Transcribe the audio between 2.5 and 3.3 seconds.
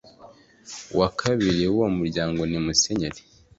ni Musenyeri